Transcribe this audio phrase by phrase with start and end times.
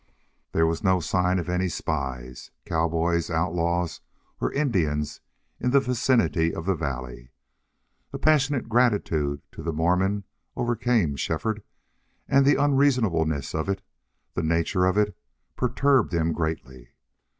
[0.51, 4.01] There was no sign of any spies, cowboys, outlaws,
[4.39, 5.21] or Indians
[5.59, 7.29] in the vicinity of the valley.
[8.11, 10.23] A passionate gratitude to the Mormon
[10.55, 11.61] overcame Shefford;
[12.27, 13.83] and the unreasonableness of it,
[14.33, 15.15] the nature of it,
[15.55, 16.93] perturbed him greatly.